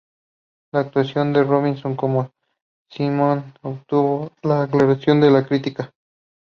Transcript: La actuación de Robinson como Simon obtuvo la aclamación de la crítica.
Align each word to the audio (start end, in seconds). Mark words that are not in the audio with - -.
La 0.73 0.79
actuación 0.79 1.31
de 1.31 1.43
Robinson 1.43 1.95
como 1.95 2.31
Simon 2.89 3.53
obtuvo 3.61 4.31
la 4.41 4.63
aclamación 4.63 5.21
de 5.21 5.29
la 5.29 5.45
crítica. 5.45 5.91